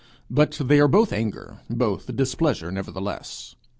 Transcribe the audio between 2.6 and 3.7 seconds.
nevertheless.